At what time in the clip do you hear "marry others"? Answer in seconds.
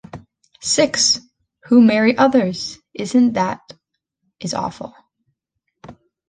1.79-2.79